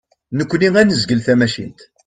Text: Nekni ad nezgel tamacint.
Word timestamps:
Nekni 0.37 0.69
ad 0.79 0.85
nezgel 0.87 1.21
tamacint. 1.25 1.79